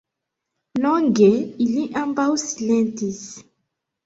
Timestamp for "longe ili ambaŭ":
0.85-2.27